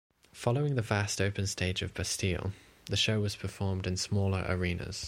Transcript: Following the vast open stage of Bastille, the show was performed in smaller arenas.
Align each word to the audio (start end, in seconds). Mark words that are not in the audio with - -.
Following 0.33 0.73
the 0.73 0.81
vast 0.81 1.21
open 1.21 1.45
stage 1.45 1.83
of 1.83 1.93
Bastille, 1.93 2.53
the 2.87 2.97
show 2.97 3.19
was 3.19 3.35
performed 3.35 3.85
in 3.85 3.97
smaller 3.97 4.43
arenas. 4.49 4.99